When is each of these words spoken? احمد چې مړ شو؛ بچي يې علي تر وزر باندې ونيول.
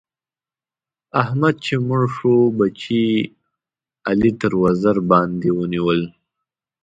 احمد 1.21 1.55
چې 1.65 1.73
مړ 1.87 2.01
شو؛ 2.15 2.33
بچي 2.57 3.01
يې 3.15 3.21
علي 4.09 4.31
تر 4.41 4.51
وزر 4.63 4.97
باندې 5.11 5.49
ونيول. 5.57 6.01